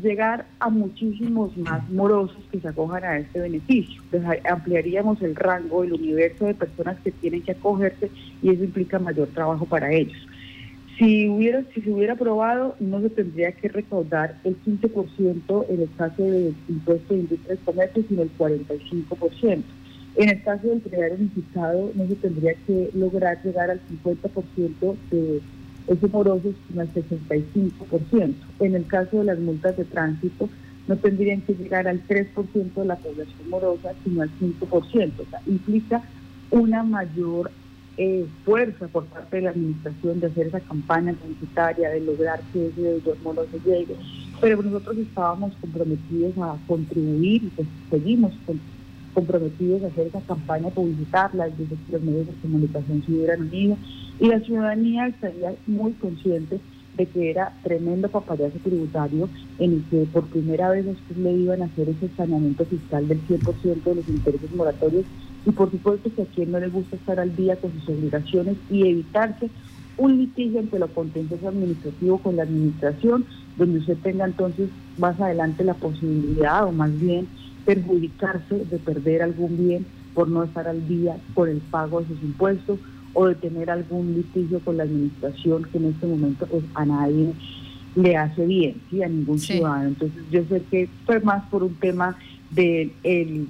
llegar 0.01 0.45
a 0.59 0.69
muchísimos 0.69 1.55
más 1.57 1.87
morosos 1.89 2.43
que 2.51 2.59
se 2.59 2.67
acojan 2.67 3.03
a 3.03 3.19
este 3.19 3.39
beneficio. 3.39 4.01
ampliaríamos 4.49 5.21
el 5.21 5.35
rango, 5.35 5.83
el 5.83 5.93
universo 5.93 6.45
de 6.45 6.55
personas 6.55 6.97
que 7.03 7.11
tienen 7.11 7.43
que 7.43 7.51
acogerse 7.51 8.09
y 8.41 8.49
eso 8.49 8.63
implica 8.63 8.97
mayor 8.99 9.27
trabajo 9.29 9.65
para 9.65 9.91
ellos. 9.91 10.17
Si, 10.97 11.27
hubiera, 11.27 11.63
si 11.73 11.81
se 11.81 11.89
hubiera 11.89 12.13
aprobado, 12.13 12.75
no 12.79 13.01
se 13.01 13.09
tendría 13.09 13.51
que 13.51 13.67
recaudar 13.67 14.39
el 14.43 14.55
15% 14.63 15.65
en 15.69 15.81
el 15.81 15.89
caso 15.97 16.23
del 16.23 16.55
impuesto 16.69 17.13
de 17.13 17.19
industria 17.21 17.55
y 17.55 17.65
comercio, 17.65 18.03
sino 18.07 18.21
el 18.21 18.37
45%. 18.37 19.63
En 20.15 20.29
el 20.29 20.43
caso 20.43 20.67
del 20.67 20.81
crear 20.81 21.11
unificado, 21.13 21.91
no 21.95 22.07
se 22.07 22.15
tendría 22.15 22.53
que 22.67 22.91
lograr 22.93 23.43
llegar 23.43 23.71
al 23.71 23.81
50% 23.87 24.95
de 25.09 25.41
esos 25.87 26.11
morosos, 26.11 26.55
sino 26.67 26.81
al 26.81 26.93
65%. 26.93 28.33
En 28.59 28.75
el 28.75 28.85
caso 28.87 29.19
de 29.19 29.25
las 29.25 29.39
multas 29.39 29.77
de 29.77 29.85
tránsito, 29.85 30.49
no 30.87 30.95
tendrían 30.97 31.41
que 31.41 31.53
llegar 31.53 31.87
al 31.87 32.05
3% 32.07 32.73
de 32.73 32.85
la 32.85 32.97
población 32.97 33.49
morosa, 33.49 33.93
sino 34.03 34.21
al 34.21 34.29
5%. 34.39 34.61
O 34.69 35.29
sea, 35.29 35.41
implica 35.47 36.03
una 36.51 36.83
mayor 36.83 37.51
eh, 37.97 38.25
fuerza 38.43 38.87
por 38.87 39.05
parte 39.05 39.37
de 39.37 39.43
la 39.43 39.49
administración 39.51 40.19
de 40.19 40.27
hacer 40.27 40.47
esa 40.47 40.59
campaña 40.61 41.13
publicitaria, 41.13 41.89
de 41.89 42.01
lograr 42.01 42.41
que 42.51 42.67
ese 42.67 42.81
deudor 42.81 43.17
moroso 43.23 43.57
llegue. 43.63 43.95
Pero 44.41 44.61
nosotros 44.61 44.97
estábamos 44.97 45.53
comprometidos 45.61 46.37
a 46.37 46.57
contribuir 46.67 47.43
y 47.43 47.47
pues 47.55 47.67
seguimos 47.89 48.33
comprometidos 49.13 49.83
a 49.83 49.87
hacer 49.87 50.07
esa 50.07 50.21
campaña, 50.21 50.69
publicitarla, 50.69 51.45
desde 51.49 51.75
que 51.75 51.91
los 51.91 52.01
medios 52.01 52.27
de 52.27 52.33
comunicación 52.41 53.03
se 53.05 53.11
hubieran 53.11 53.41
unido 53.41 53.77
y 54.19 54.27
la 54.27 54.39
ciudadanía 54.41 55.07
estaría 55.07 55.53
muy 55.67 55.93
consciente 55.93 56.59
de 56.97 57.05
que 57.07 57.31
era 57.31 57.53
tremendo 57.63 58.07
papayazo 58.09 58.57
tributario 58.63 59.27
en 59.57 59.73
el 59.73 59.83
que 59.89 60.05
por 60.11 60.25
primera 60.27 60.69
vez 60.69 60.85
ustedes 60.85 61.17
le 61.17 61.31
iban 61.33 61.61
a 61.61 61.65
hacer 61.65 61.89
ese 61.89 62.09
saneamiento 62.15 62.65
fiscal 62.65 63.07
del 63.07 63.19
100% 63.27 63.83
de 63.83 63.95
los 63.95 64.07
intereses 64.07 64.51
moratorios. 64.55 65.05
Y 65.45 65.51
por 65.51 65.71
supuesto 65.71 66.09
que 66.15 66.21
a 66.21 66.25
quien 66.25 66.51
no 66.51 66.59
le 66.59 66.69
gusta 66.69 66.95
estar 66.95 67.19
al 67.19 67.35
día 67.35 67.55
con 67.55 67.71
sus 67.73 67.89
obligaciones 67.89 68.57
y 68.69 68.87
evitarse 68.87 69.49
un 69.97 70.17
litigio 70.17 70.59
entre 70.59 70.79
lo 70.79 70.87
contencioso 70.87 71.47
administrativo 71.47 72.17
con 72.19 72.35
la 72.35 72.43
administración, 72.43 73.25
donde 73.57 73.79
usted 73.79 73.97
tenga 73.97 74.25
entonces 74.25 74.69
más 74.97 75.19
adelante 75.19 75.63
la 75.63 75.73
posibilidad 75.73 76.65
o 76.65 76.71
más 76.71 76.97
bien 76.99 77.27
perjudicarse 77.65 78.65
de 78.65 78.77
perder 78.77 79.21
algún 79.23 79.57
bien 79.57 79.85
por 80.13 80.29
no 80.29 80.43
estar 80.43 80.67
al 80.67 80.87
día 80.87 81.17
con 81.33 81.49
el 81.49 81.57
pago 81.57 82.01
de 82.01 82.07
sus 82.07 82.21
impuestos 82.21 82.79
o 83.13 83.27
de 83.27 83.35
tener 83.35 83.69
algún 83.69 84.13
litigio 84.13 84.59
con 84.59 84.77
la 84.77 84.83
administración 84.83 85.63
que 85.71 85.77
en 85.77 85.85
este 85.85 86.07
momento 86.07 86.45
pues, 86.47 86.63
a 86.73 86.85
nadie 86.85 87.33
le 87.95 88.17
hace 88.17 88.45
bien, 88.45 88.75
¿sí? 88.89 89.03
a 89.03 89.07
ningún 89.07 89.39
ciudadano. 89.39 89.89
Entonces 89.89 90.23
yo 90.31 90.43
sé 90.49 90.63
que 90.69 90.89
fue 91.05 91.19
más 91.19 91.43
por 91.49 91.63
un 91.63 91.75
tema 91.75 92.17
del 92.49 92.91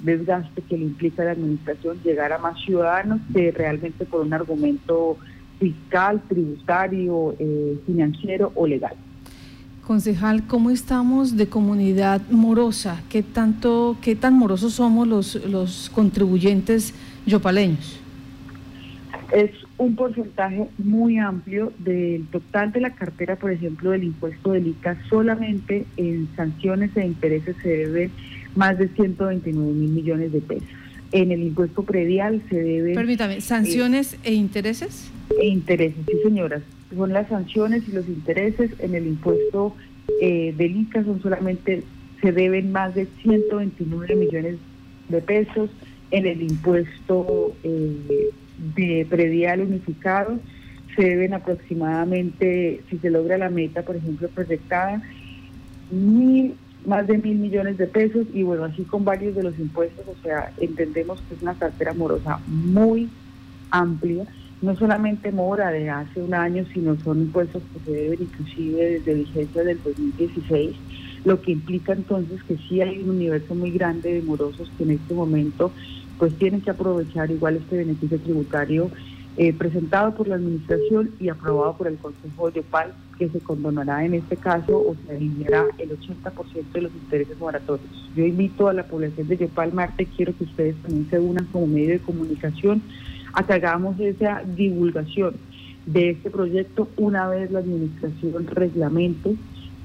desgaste 0.03 0.62
que 0.62 0.77
le 0.77 0.86
implica 0.86 1.24
a 1.24 1.25
la 1.25 1.32
administración 1.32 1.98
llegar 2.03 2.32
a 2.32 2.38
más 2.38 2.60
ciudadanos 2.63 3.20
que 3.34 3.51
realmente 3.51 4.05
por 4.05 4.22
un 4.22 4.34
argumento 4.34 5.17
fiscal, 5.60 6.22
tributario, 6.27 7.36
eh, 7.39 7.79
financiero 7.86 8.51
o 8.55 8.67
legal. 8.67 8.96
Concejal, 9.86 10.48
¿cómo 10.48 10.70
estamos 10.70 11.36
de 11.36 11.48
comunidad 11.48 12.22
morosa? 12.29 13.01
¿Qué 13.10 13.22
tanto, 13.22 13.98
qué 14.01 14.15
tan 14.15 14.34
morosos 14.34 14.74
somos 14.74 15.08
los, 15.08 15.36
los 15.46 15.89
contribuyentes 15.93 16.93
yopaleños? 17.25 18.03
Es 19.34 19.50
un 19.80 19.96
porcentaje 19.96 20.68
muy 20.78 21.18
amplio 21.18 21.74
del 21.80 22.28
total 22.28 22.72
de 22.72 22.82
la 22.82 22.92
cartera, 22.92 23.36
por 23.36 23.52
ejemplo, 23.52 23.90
del 23.90 24.04
impuesto 24.04 24.52
del 24.52 24.68
ICA, 24.68 24.96
solamente 25.10 25.86
en 25.98 26.30
sanciones 26.36 26.96
e 26.96 27.04
intereses 27.04 27.56
se 27.63 27.70
debe 27.70 28.12
más 28.56 28.78
de 28.78 28.90
129 28.90 29.74
mil 29.74 29.90
millones 29.90 30.32
de 30.32 30.40
pesos. 30.40 30.68
En 31.12 31.32
el 31.32 31.42
impuesto 31.42 31.82
predial 31.82 32.44
se 32.48 32.62
debe... 32.62 32.94
Permítame, 32.94 33.42
¿sanciones 33.42 34.18
e 34.24 34.36
intereses? 34.36 35.10
E 35.42 35.48
intereses, 35.48 36.06
sí 36.06 36.18
señoras. 36.24 36.62
Son 36.96 37.12
las 37.12 37.28
sanciones 37.28 37.90
y 37.90 37.92
los 37.92 38.08
intereses 38.08 38.70
en 38.78 38.94
el 38.94 39.08
impuesto 39.08 39.75
eh, 40.22 40.54
del 40.56 40.78
ICA 40.78 41.04
son 41.06 41.20
solamente, 41.24 41.82
se 42.22 42.32
deben 42.32 42.72
más 42.72 42.94
de 42.94 43.08
129 43.24 44.16
millones 44.16 44.58
de 45.10 45.22
pesos. 45.22 45.72
En 46.12 46.28
el 46.28 46.44
impuesto 46.44 47.56
eh, 47.63 48.30
de 48.76 49.06
predial 49.10 49.62
unificado 49.62 50.40
se 50.96 51.04
deben 51.04 51.34
aproximadamente, 51.34 52.82
si 52.90 52.98
se 53.00 53.10
logra 53.10 53.38
la 53.38 53.50
meta, 53.50 53.82
por 53.82 53.96
ejemplo, 53.96 54.30
proyectada, 54.30 55.02
mil 55.92 56.56
más 56.86 57.08
de 57.08 57.18
mil 57.18 57.38
millones 57.38 57.78
de 57.78 57.88
pesos 57.88 58.28
y 58.34 58.44
bueno, 58.44 58.66
así 58.66 58.84
con 58.84 59.06
varios 59.06 59.36
de 59.36 59.44
los 59.44 59.58
impuestos, 59.58 60.06
o 60.08 60.22
sea, 60.22 60.52
entendemos 60.60 61.22
que 61.22 61.36
es 61.36 61.42
una 61.42 61.54
cartera 61.54 61.94
morosa 61.94 62.40
muy 62.48 63.10
amplia, 63.72 64.26
no 64.62 64.76
solamente 64.76 65.32
mora 65.32 65.72
de 65.72 65.90
hace 65.90 66.22
un 66.22 66.34
año, 66.34 66.66
sino 66.74 67.00
son 67.00 67.22
impuestos 67.22 67.64
que 67.74 67.92
se 67.92 67.98
deben 67.98 68.24
inclusive 68.24 68.92
desde 68.92 69.14
vigencia 69.14 69.64
del 69.64 69.82
2016, 69.84 70.76
lo 71.26 71.42
que 71.42 71.54
implica 71.54 71.94
entonces 71.94 72.44
que 72.44 72.58
sí 72.58 72.82
hay 72.82 73.00
un 73.00 73.12
universo 73.12 73.56
muy 73.56 73.72
grande 73.72 74.14
de 74.14 74.22
morosos 74.22 74.70
que 74.78 74.84
en 74.84 74.92
este 74.92 75.14
momento 75.14 75.72
pues 76.24 76.36
tienen 76.36 76.62
que 76.62 76.70
aprovechar 76.70 77.30
igual 77.32 77.58
este 77.58 77.75
beneficio 77.75 78.18
tributario 78.18 78.89
eh, 79.36 79.51
presentado 79.51 80.15
por 80.15 80.30
la 80.30 80.36
Administración 80.36 81.12
y 81.20 81.27
aprobado 81.27 81.75
por 81.75 81.88
el 81.88 81.98
Consejo 81.98 82.50
de 82.50 82.62
Yopal, 82.62 82.94
que 83.20 83.27
se 83.27 83.42
condonará 83.42 84.06
en 84.06 84.13
este 84.13 84.38
caso 84.38 84.77
o 84.77 84.96
se 85.06 85.18
alineará 85.18 85.65
el 85.77 85.89
80% 85.89 86.72
de 86.72 86.82
los 86.82 86.94
intereses 86.94 87.38
moratorios. 87.38 87.89
Yo 88.15 88.25
invito 88.25 88.70
a 88.70 88.74
la 88.74 88.86
población 88.86 89.27
de 89.27 89.36
Yopal 89.36 89.74
Marte, 89.74 90.08
quiero 90.15 90.34
que 90.38 90.46
ustedes 90.46 90.77
también 90.77 91.10
se 91.10 91.20
unan 91.20 91.46
como 91.48 91.68
medio 91.68 91.89
de 91.89 92.00
comunicación 92.00 92.82
a 93.34 93.46
que 93.46 93.51
hagamos 93.51 94.00
esa 94.00 94.44
divulgación 94.46 95.34
de 95.86 96.12
este 96.12 96.30
proyecto 96.30 96.88
una 96.96 97.27
vez 97.27 97.51
la 97.51 97.60
Administración 97.60 98.48
reglamente 98.48 99.36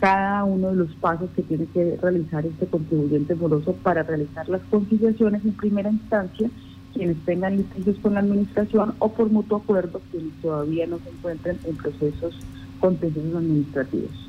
cada 0.00 0.44
uno 0.44 0.68
de 0.68 0.76
los 0.76 0.94
pasos 0.96 1.28
que 1.34 1.42
tiene 1.42 1.66
que 1.66 1.98
realizar 2.00 2.46
este 2.46 2.66
contribuyente 2.66 3.34
moroso 3.34 3.72
para 3.82 4.02
realizar 4.02 4.48
las 4.48 4.62
conciliaciones 4.70 5.44
en 5.44 5.52
primera 5.52 5.90
instancia 5.90 6.50
quienes 6.94 7.16
tengan 7.24 7.56
litigios 7.56 7.96
con 7.98 8.14
la 8.14 8.20
administración 8.20 8.94
o 8.98 9.12
por 9.12 9.30
mutuo 9.30 9.58
acuerdo 9.58 10.00
quienes 10.10 10.32
todavía 10.40 10.86
no 10.86 10.98
se 10.98 11.10
encuentren 11.10 11.58
en 11.64 11.76
procesos 11.76 12.34
contenciosos 12.80 13.34
administrativos. 13.34 14.28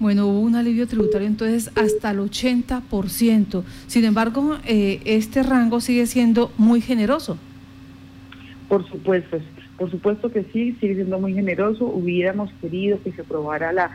Bueno, 0.00 0.26
hubo 0.26 0.40
un 0.40 0.56
alivio 0.56 0.88
tributario 0.88 1.28
entonces 1.28 1.70
hasta 1.76 2.10
el 2.10 2.18
80%. 2.18 3.62
Sin 3.86 4.04
embargo, 4.04 4.56
eh, 4.66 5.00
este 5.04 5.42
rango 5.42 5.80
sigue 5.80 6.06
siendo 6.06 6.50
muy 6.58 6.80
generoso. 6.80 7.38
Por 8.68 8.88
supuesto, 8.88 9.38
por 9.78 9.90
supuesto 9.90 10.32
que 10.32 10.44
sí, 10.52 10.76
sigue 10.80 10.96
siendo 10.96 11.20
muy 11.20 11.34
generoso. 11.34 11.84
Hubiéramos 11.86 12.50
querido 12.60 12.98
que 13.04 13.12
se 13.12 13.20
aprobara 13.20 13.72
la 13.72 13.92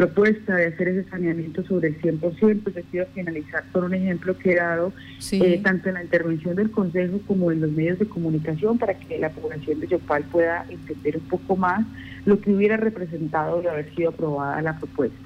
propuesta 0.00 0.56
de 0.56 0.66
hacer 0.66 0.88
ese 0.88 1.10
saneamiento 1.10 1.62
sobre 1.64 1.88
el 1.88 2.00
100%. 2.00 2.72
Yo 2.72 2.82
quiero 2.90 3.06
finalizar 3.14 3.64
con 3.70 3.84
un 3.84 3.92
ejemplo 3.92 4.36
que 4.38 4.52
he 4.52 4.56
dado 4.56 4.94
eh, 5.32 5.60
tanto 5.62 5.88
en 5.88 5.94
la 5.96 6.02
intervención 6.02 6.56
del 6.56 6.70
Consejo 6.70 7.20
como 7.26 7.52
en 7.52 7.60
los 7.60 7.70
medios 7.70 7.98
de 7.98 8.06
comunicación 8.06 8.78
para 8.78 8.94
que 8.94 9.18
la 9.18 9.28
población 9.28 9.80
de 9.80 9.88
Yopal 9.88 10.24
pueda 10.24 10.64
entender 10.70 11.18
un 11.18 11.28
poco 11.28 11.54
más 11.56 11.86
lo 12.24 12.40
que 12.40 12.50
hubiera 12.50 12.78
representado 12.78 13.60
de 13.60 13.68
haber 13.68 13.94
sido 13.94 14.10
aprobada 14.10 14.62
la 14.62 14.78
propuesta. 14.78 15.18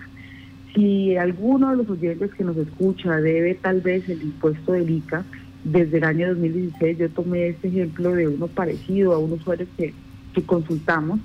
Si 0.74 1.16
alguno 1.16 1.70
de 1.70 1.76
los 1.76 1.88
oyentes 1.88 2.34
que 2.34 2.42
nos 2.42 2.56
escucha 2.56 3.20
debe 3.20 3.54
tal 3.54 3.80
vez 3.80 4.08
el 4.08 4.22
impuesto 4.22 4.72
del 4.72 4.90
ICA, 4.90 5.24
desde 5.62 5.98
el 5.98 6.04
año 6.04 6.28
2016 6.30 6.98
yo 6.98 7.08
tomé 7.10 7.48
este 7.48 7.68
ejemplo 7.68 8.10
de 8.10 8.26
uno 8.26 8.48
parecido 8.48 9.12
a 9.12 9.18
un 9.18 9.32
usuario 9.32 9.68
que, 9.76 9.94
que 10.34 10.42
consultamos, 10.42 11.20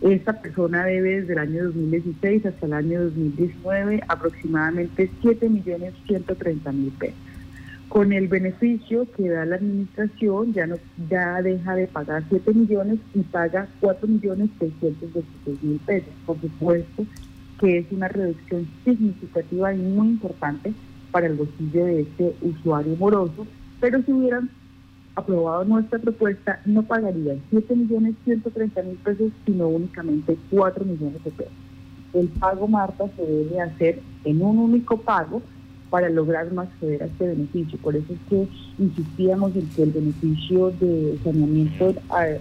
esta 0.00 0.40
persona 0.40 0.84
debe 0.84 1.20
desde 1.20 1.34
el 1.34 1.40
año 1.40 1.64
2016 1.64 2.46
hasta 2.46 2.66
el 2.66 2.72
año 2.72 3.02
2019 3.04 4.02
aproximadamente 4.08 5.10
7.130.000 5.22 6.90
pesos. 6.92 7.16
Con 7.88 8.12
el 8.12 8.28
beneficio 8.28 9.06
que 9.16 9.28
da 9.28 9.44
la 9.44 9.56
administración 9.56 10.52
ya 10.52 10.66
no 10.66 10.76
ya 11.10 11.42
deja 11.42 11.74
de 11.74 11.88
pagar 11.88 12.22
7 12.28 12.54
millones 12.54 13.00
y 13.14 13.20
paga 13.20 13.66
4.626.000 13.80 15.80
pesos. 15.80 16.12
Por 16.24 16.40
supuesto 16.40 17.04
que 17.58 17.78
es 17.78 17.86
una 17.90 18.08
reducción 18.08 18.68
significativa 18.84 19.74
y 19.74 19.78
muy 19.78 20.08
importante 20.08 20.72
para 21.10 21.26
el 21.26 21.34
bolsillo 21.34 21.84
de 21.84 22.02
este 22.02 22.34
usuario 22.40 22.94
moroso, 22.96 23.46
pero 23.80 24.00
si 24.02 24.12
hubieran 24.12 24.48
aprobado 25.14 25.64
nuestra 25.64 25.98
propuesta, 25.98 26.60
no 26.64 26.82
pagarían 26.82 27.40
7 27.50 27.74
millones 27.76 28.14
130 28.24 28.82
mil 28.82 28.96
pesos, 28.96 29.32
sino 29.44 29.68
únicamente 29.68 30.36
4 30.50 30.84
millones 30.84 31.22
de 31.24 31.30
pesos. 31.30 31.52
El 32.12 32.28
pago, 32.28 32.66
Marta, 32.66 33.04
se 33.16 33.22
debe 33.22 33.60
hacer 33.60 34.00
en 34.24 34.42
un 34.42 34.58
único 34.58 34.96
pago 34.98 35.42
para 35.90 36.08
lograr 36.08 36.52
más 36.52 36.68
acceder 36.68 37.02
a 37.02 37.06
este 37.06 37.26
beneficio. 37.26 37.78
Por 37.78 37.96
eso 37.96 38.12
es 38.12 38.18
que 38.28 38.48
insistíamos 38.78 39.54
en 39.56 39.66
que 39.68 39.82
el 39.82 39.90
beneficio 39.90 40.70
de 40.80 41.18
saneamiento 41.24 41.94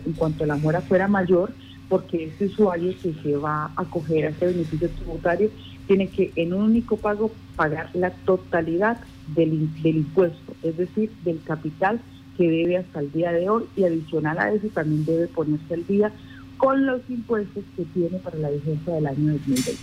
en 0.06 0.14
cuanto 0.14 0.44
a 0.44 0.48
la 0.48 0.56
mora 0.56 0.82
fuera 0.82 1.08
mayor, 1.08 1.52
porque 1.90 2.26
ese 2.26 2.46
usuario 2.46 2.94
que 3.02 3.14
se 3.24 3.36
va 3.36 3.66
a 3.66 3.82
acoger 3.82 4.26
a 4.26 4.30
este 4.30 4.48
beneficio 4.48 4.90
tributario 4.90 5.50
tiene 5.88 6.08
que 6.08 6.32
en 6.36 6.54
un 6.54 6.62
único 6.62 6.98
pago 6.98 7.32
pagar 7.56 7.90
la 7.96 8.12
totalidad 8.12 9.00
del, 9.36 9.68
del 9.82 9.98
impuesto, 9.98 10.54
es 10.62 10.78
decir, 10.78 11.12
del 11.24 11.42
capital 11.44 12.00
que 12.40 12.50
debe 12.50 12.78
hasta 12.78 13.02
el 13.02 13.12
día 13.12 13.34
de 13.34 13.50
hoy 13.50 13.66
y 13.76 13.84
adicional 13.84 14.40
a 14.40 14.54
eso 14.54 14.70
también 14.70 15.04
debe 15.04 15.28
ponerse 15.28 15.74
al 15.74 15.86
día 15.86 16.14
con 16.56 16.86
los 16.86 17.02
impuestos 17.10 17.66
que 17.76 17.84
tiene 17.84 18.18
para 18.20 18.38
la 18.38 18.50
vigencia 18.50 18.94
del 18.94 19.08
año 19.08 19.34
2020. 19.34 19.76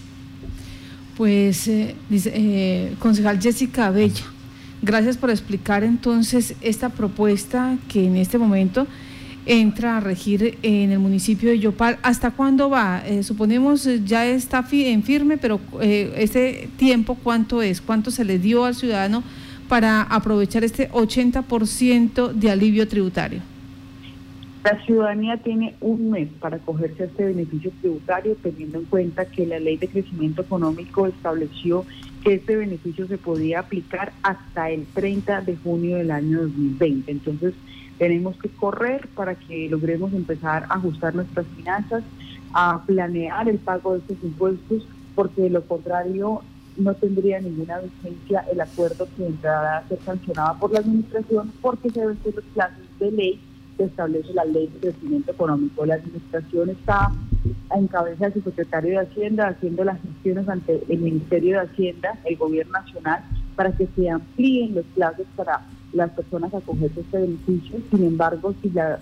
Pues, 1.18 1.68
eh, 1.68 1.94
dice, 2.08 2.32
eh, 2.34 2.94
concejal 2.98 3.42
Jessica 3.42 3.90
Bella, 3.90 4.24
gracias 4.80 5.18
por 5.18 5.28
explicar 5.28 5.84
entonces 5.84 6.54
esta 6.62 6.88
propuesta 6.88 7.76
que 7.88 8.06
en 8.06 8.16
este 8.16 8.38
momento 8.38 8.86
entra 9.44 9.98
a 9.98 10.00
regir 10.00 10.56
en 10.62 10.92
el 10.92 10.98
municipio 10.98 11.50
de 11.50 11.58
Yopal. 11.58 11.98
¿Hasta 12.02 12.30
cuándo 12.30 12.70
va? 12.70 13.02
Eh, 13.06 13.22
suponemos 13.22 13.86
eh, 13.86 14.00
ya 14.02 14.24
está 14.24 14.66
en 14.72 15.02
firme, 15.02 15.36
pero 15.36 15.60
ese 15.82 16.70
tiempo, 16.78 17.18
¿cuánto 17.22 17.60
es? 17.60 17.82
¿Cuánto 17.82 18.10
se 18.10 18.24
le 18.24 18.38
dio 18.38 18.64
al 18.64 18.74
ciudadano 18.74 19.22
para 19.68 20.02
aprovechar 20.02 20.64
este 20.64 20.90
80% 20.90 22.32
de 22.32 22.50
alivio 22.50 22.88
tributario? 22.88 23.40
La 24.64 24.84
ciudadanía 24.84 25.36
tiene 25.36 25.76
un 25.80 26.10
mes 26.10 26.28
para 26.40 26.56
acogerse 26.56 27.04
a 27.04 27.06
este 27.06 27.26
beneficio 27.26 27.70
tributario, 27.80 28.36
teniendo 28.42 28.78
en 28.78 28.84
cuenta 28.86 29.24
que 29.24 29.46
la 29.46 29.60
ley 29.60 29.76
de 29.76 29.86
crecimiento 29.86 30.42
económico 30.42 31.06
estableció 31.06 31.84
que 32.24 32.34
este 32.34 32.56
beneficio 32.56 33.06
se 33.06 33.16
podía 33.16 33.60
aplicar 33.60 34.12
hasta 34.24 34.70
el 34.70 34.84
30 34.86 35.42
de 35.42 35.56
junio 35.56 35.98
del 35.98 36.10
año 36.10 36.42
2020. 36.42 37.12
Entonces, 37.12 37.54
tenemos 37.98 38.36
que 38.38 38.48
correr 38.48 39.06
para 39.14 39.36
que 39.36 39.68
logremos 39.68 40.12
empezar 40.12 40.64
a 40.64 40.74
ajustar 40.74 41.14
nuestras 41.14 41.46
finanzas, 41.56 42.02
a 42.52 42.82
planear 42.84 43.48
el 43.48 43.58
pago 43.58 43.92
de 43.92 43.98
estos 44.00 44.16
impuestos, 44.24 44.84
porque 45.14 45.42
de 45.42 45.50
lo 45.50 45.62
contrario 45.62 46.42
no 46.76 46.94
tendría 46.94 47.40
ninguna 47.40 47.80
vigencia 47.80 48.44
el 48.50 48.60
acuerdo 48.60 49.06
que 49.16 49.26
entrará 49.26 49.78
a 49.78 49.88
ser 49.88 49.98
sancionado 50.04 50.58
por 50.58 50.72
la 50.72 50.80
administración 50.80 51.52
porque 51.60 51.90
se 51.90 52.06
ven 52.06 52.18
los 52.24 52.44
plazos 52.54 52.84
de 52.98 53.10
ley 53.10 53.40
que 53.76 53.84
establece 53.84 54.32
la 54.32 54.44
ley 54.44 54.68
de 54.68 54.90
crecimiento 54.90 55.32
económico. 55.32 55.84
La 55.84 55.94
administración 55.94 56.70
está 56.70 57.12
en 57.74 57.86
cabeza 57.88 58.26
de 58.26 58.34
su 58.34 58.42
secretario 58.42 58.90
de 58.92 59.06
Hacienda 59.06 59.48
haciendo 59.48 59.84
las 59.84 60.00
gestiones 60.00 60.48
ante 60.48 60.82
el 60.88 60.98
Ministerio 60.98 61.60
de 61.60 61.66
Hacienda, 61.66 62.18
el 62.24 62.36
Gobierno 62.36 62.72
Nacional, 62.72 63.22
para 63.54 63.72
que 63.72 63.88
se 63.94 64.08
amplíen 64.08 64.74
los 64.74 64.84
plazos 64.94 65.26
para 65.36 65.62
las 65.92 66.10
personas 66.10 66.52
acogerse 66.54 67.00
a 67.00 67.02
este 67.02 67.18
beneficio. 67.18 67.78
Sin 67.90 68.04
embargo, 68.04 68.54
si, 68.62 68.70
la, 68.70 68.98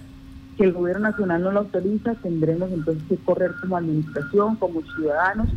si 0.57 0.65
el 0.65 0.73
gobierno 0.73 1.11
nacional 1.11 1.43
no 1.43 1.53
lo 1.53 1.61
autoriza, 1.61 2.15
tendremos 2.17 2.71
entonces 2.73 3.03
que 3.09 3.17
correr 3.17 3.53
como 3.61 3.77
administración, 3.77 4.57
como 4.57 4.83
ciudadanos 4.97 5.49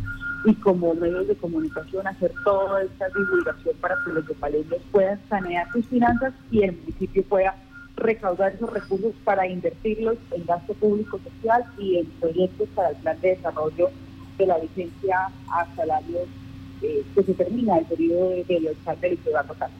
y 0.44 0.54
como 0.54 0.94
medios 0.94 1.26
de 1.26 1.36
comunicación 1.36 2.06
hacer 2.06 2.32
toda 2.44 2.82
esta 2.82 3.08
divulgación 3.08 3.76
para 3.80 3.96
que 4.04 4.12
los 4.12 4.26
yopaleños 4.26 4.80
puedan 4.92 5.20
sanear 5.28 5.70
sus 5.72 5.86
finanzas 5.86 6.32
y 6.50 6.62
el 6.62 6.76
municipio 6.76 7.22
pueda 7.24 7.56
recaudar 7.96 8.54
esos 8.54 8.72
recursos 8.72 9.12
para 9.24 9.46
invertirlos 9.46 10.16
en 10.30 10.44
gasto 10.46 10.74
público 10.74 11.18
social 11.18 11.64
y 11.78 11.98
en 11.98 12.06
proyectos 12.20 12.68
para 12.74 12.90
el 12.90 12.96
plan 12.96 13.20
de 13.20 13.30
desarrollo 13.30 13.90
de 14.38 14.46
la 14.46 14.58
licencia 14.58 15.28
el 15.82 15.90
año 15.90 16.18
eh, 16.82 17.02
que 17.14 17.22
se 17.24 17.34
termina 17.34 17.78
el 17.78 17.86
periodo 17.86 18.30
de, 18.30 18.44
de 18.44 18.60
los 18.60 19.00
del 19.00 19.18
local. 19.48 19.70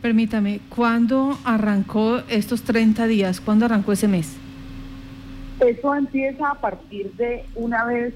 Permítame, 0.00 0.60
¿cuándo 0.68 1.36
arrancó 1.44 2.22
estos 2.28 2.62
30 2.62 3.06
días? 3.06 3.40
¿Cuándo 3.40 3.66
arrancó 3.66 3.92
ese 3.92 4.08
mes? 4.08 4.36
Eso 5.60 5.94
empieza 5.94 6.52
a 6.52 6.54
partir 6.54 7.12
de 7.16 7.44
una 7.54 7.84
vez 7.84 8.14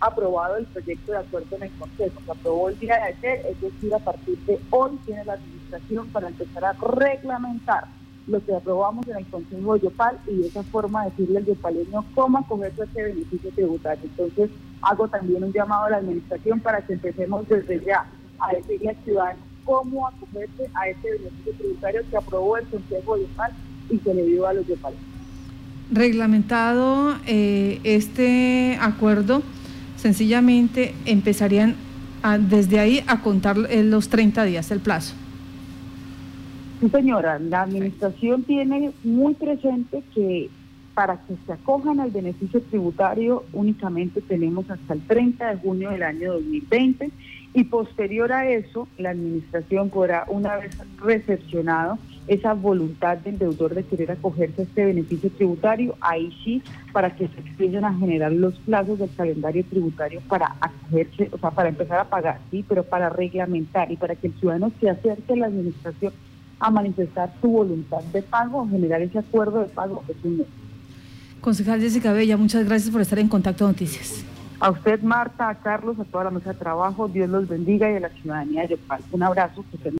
aprobado 0.00 0.56
el 0.56 0.66
proyecto 0.66 1.12
de 1.12 1.18
acuerdo 1.18 1.56
en 1.56 1.64
el 1.64 1.70
Consejo. 1.72 2.20
Se 2.24 2.30
aprobó 2.30 2.68
el 2.68 2.78
día 2.78 2.96
de 2.96 3.02
ayer, 3.02 3.46
es 3.50 3.60
decir, 3.60 3.94
a 3.94 3.98
partir 3.98 4.38
de 4.46 4.58
hoy 4.70 4.98
tiene 5.04 5.24
la 5.24 5.34
administración 5.34 6.08
para 6.08 6.28
empezar 6.28 6.64
a 6.64 6.72
reglamentar 6.72 7.84
lo 8.26 8.44
que 8.44 8.54
aprobamos 8.54 9.08
en 9.08 9.16
el 9.16 9.26
Consejo 9.26 9.74
de 9.74 9.80
Yopal 9.80 10.18
y 10.26 10.36
de 10.36 10.48
esa 10.48 10.62
forma 10.62 11.04
decirle 11.06 11.38
al 11.38 11.46
yopaleño 11.46 12.04
cómo 12.14 12.38
acogerse 12.38 12.82
a 12.82 12.84
ese 12.84 13.02
beneficio 13.02 13.50
tributario. 13.52 14.04
Entonces, 14.04 14.50
hago 14.82 15.08
también 15.08 15.42
un 15.42 15.52
llamado 15.52 15.86
a 15.86 15.90
la 15.90 15.96
administración 15.96 16.60
para 16.60 16.82
que 16.82 16.92
empecemos 16.92 17.48
desde 17.48 17.82
ya 17.84 18.06
a 18.38 18.54
decirle 18.54 18.90
al 18.90 18.96
ciudadano 19.04 19.38
cómo 19.64 20.06
acogerse 20.06 20.70
a 20.74 20.88
este 20.88 21.10
beneficio 21.10 21.52
tributario 21.54 22.02
que 22.10 22.16
aprobó 22.16 22.56
el 22.58 22.66
Consejo 22.66 23.16
de 23.16 23.22
Yopal 23.22 23.52
y 23.90 23.98
se 23.98 24.14
le 24.14 24.24
dio 24.24 24.46
a 24.46 24.52
los 24.52 24.66
yopales. 24.66 24.98
Reglamentado 25.90 27.16
eh, 27.26 27.80
este 27.82 28.78
acuerdo, 28.80 29.42
sencillamente 29.98 30.94
empezarían 31.04 31.74
a, 32.22 32.38
desde 32.38 32.78
ahí 32.78 33.04
a 33.06 33.20
contar 33.20 33.56
eh, 33.68 33.82
los 33.82 34.08
30 34.08 34.44
días, 34.44 34.70
el 34.70 34.80
plazo. 34.80 35.14
Sí, 36.80 36.88
señora, 36.88 37.38
la 37.38 37.62
administración 37.62 38.44
tiene 38.44 38.92
muy 39.02 39.34
presente 39.34 40.02
que 40.14 40.48
para 40.98 41.16
que 41.16 41.36
se 41.46 41.52
acojan 41.52 42.00
al 42.00 42.10
beneficio 42.10 42.60
tributario 42.60 43.44
únicamente 43.52 44.20
tenemos 44.20 44.68
hasta 44.68 44.94
el 44.94 45.06
30 45.06 45.50
de 45.50 45.56
junio 45.58 45.90
del 45.90 46.02
año 46.02 46.32
2020 46.32 47.12
y 47.54 47.62
posterior 47.62 48.32
a 48.32 48.50
eso 48.50 48.88
la 48.98 49.10
administración 49.10 49.90
podrá, 49.90 50.24
una 50.26 50.56
vez 50.56 50.76
recepcionado 50.96 51.98
esa 52.26 52.52
voluntad 52.52 53.16
del 53.18 53.38
deudor 53.38 53.76
de 53.76 53.84
querer 53.84 54.10
acogerse 54.10 54.62
a 54.62 54.64
este 54.64 54.86
beneficio 54.86 55.30
tributario, 55.30 55.94
ahí 56.00 56.36
sí, 56.42 56.64
para 56.92 57.14
que 57.14 57.28
se 57.28 57.40
empiecen 57.42 57.84
a 57.84 57.94
generar 57.94 58.32
los 58.32 58.58
plazos 58.58 58.98
del 58.98 59.14
calendario 59.14 59.64
tributario 59.66 60.20
para 60.22 60.56
acogerse, 60.60 61.30
o 61.30 61.38
sea, 61.38 61.52
para 61.52 61.68
empezar 61.68 62.00
a 62.00 62.10
pagar, 62.10 62.40
sí, 62.50 62.64
pero 62.68 62.82
para 62.82 63.08
reglamentar 63.08 63.92
y 63.92 63.96
para 63.96 64.16
que 64.16 64.26
el 64.26 64.32
ciudadano 64.40 64.72
se 64.80 64.90
acerque 64.90 65.34
a 65.34 65.36
la 65.36 65.46
administración 65.46 66.12
a 66.58 66.72
manifestar 66.72 67.32
su 67.40 67.46
voluntad 67.46 68.02
de 68.12 68.20
pago, 68.20 68.68
generar 68.68 69.00
ese 69.00 69.20
acuerdo 69.20 69.60
de 69.60 69.66
pago 69.66 70.02
es 70.08 70.16
un 70.24 70.38
Concejal 71.40 71.80
Jessica 71.80 72.12
Bella, 72.12 72.36
muchas 72.36 72.64
gracias 72.64 72.90
por 72.90 73.00
estar 73.00 73.18
en 73.18 73.28
Contacto 73.28 73.66
Noticias. 73.66 74.24
A 74.60 74.70
usted, 74.70 75.00
Marta, 75.02 75.48
a 75.48 75.54
Carlos, 75.54 76.00
a 76.00 76.04
toda 76.04 76.24
la 76.24 76.30
mesa 76.30 76.52
de 76.52 76.58
trabajo, 76.58 77.06
Dios 77.06 77.28
los 77.28 77.46
bendiga 77.46 77.90
y 77.92 77.96
a 77.96 78.00
la 78.00 78.08
ciudadanía 78.08 78.62
de 78.62 78.70
Yopal. 78.70 79.00
Un 79.12 79.22
abrazo. 79.22 79.64